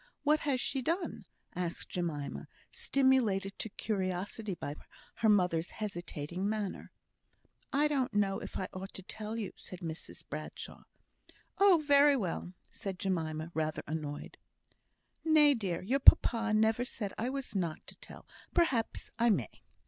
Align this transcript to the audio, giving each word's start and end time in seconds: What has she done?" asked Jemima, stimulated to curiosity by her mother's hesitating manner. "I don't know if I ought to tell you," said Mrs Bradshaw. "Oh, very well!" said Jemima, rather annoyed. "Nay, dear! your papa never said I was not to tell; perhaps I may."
What 0.23 0.39
has 0.39 0.59
she 0.59 0.81
done?" 0.81 1.25
asked 1.55 1.89
Jemima, 1.89 2.47
stimulated 2.71 3.59
to 3.59 3.69
curiosity 3.69 4.55
by 4.55 4.73
her 5.17 5.29
mother's 5.29 5.69
hesitating 5.69 6.49
manner. 6.49 6.89
"I 7.71 7.87
don't 7.87 8.11
know 8.11 8.39
if 8.41 8.57
I 8.57 8.67
ought 8.73 8.95
to 8.95 9.03
tell 9.03 9.37
you," 9.37 9.53
said 9.55 9.81
Mrs 9.81 10.23
Bradshaw. 10.27 10.85
"Oh, 11.59 11.83
very 11.85 12.17
well!" 12.17 12.53
said 12.71 12.97
Jemima, 12.97 13.51
rather 13.53 13.83
annoyed. 13.85 14.39
"Nay, 15.23 15.53
dear! 15.53 15.83
your 15.83 15.99
papa 15.99 16.51
never 16.51 16.83
said 16.83 17.13
I 17.19 17.29
was 17.29 17.55
not 17.55 17.85
to 17.85 17.95
tell; 17.97 18.25
perhaps 18.55 19.11
I 19.19 19.29
may." 19.29 19.49